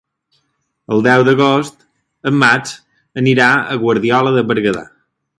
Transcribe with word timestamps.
El 0.95 1.03
deu 1.07 1.25
d'agost 1.27 1.83
en 2.31 2.39
Max 2.43 2.71
anirà 3.23 3.51
a 3.59 3.77
Guardiola 3.83 4.33
de 4.39 4.45
Berguedà. 4.53 4.83